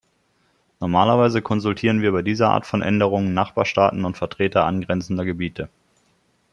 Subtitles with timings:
[0.79, 5.69] Normalerweise konsultieren wir bei dieser Art von Änderungen Nachbarstaaten und Vertreter angrenzender Gebiete.